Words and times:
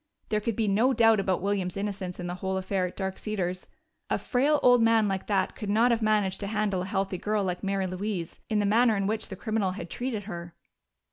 There 0.29 0.41
could 0.41 0.55
be 0.55 0.67
no 0.67 0.93
doubt 0.95 1.19
about 1.19 1.43
William's 1.43 1.77
innocence 1.77 2.19
in 2.19 2.25
the 2.25 2.33
whole 2.33 2.57
affair 2.57 2.87
at 2.87 2.97
Dark 2.97 3.19
Cedars: 3.19 3.67
a 4.09 4.17
frail 4.17 4.59
old 4.63 4.81
man 4.81 5.07
like 5.07 5.27
that 5.27 5.55
could 5.55 5.69
not 5.69 5.91
have 5.91 6.01
managed 6.01 6.39
to 6.39 6.47
handle 6.47 6.81
a 6.81 6.85
healthy 6.85 7.19
girl 7.19 7.43
like 7.43 7.61
Mary 7.63 7.85
Louise 7.85 8.39
in 8.49 8.57
the 8.57 8.65
manner 8.65 8.97
in 8.97 9.05
which 9.05 9.27
the 9.29 9.35
criminal 9.35 9.73
had 9.73 9.91
treated 9.91 10.23
her. 10.23 10.55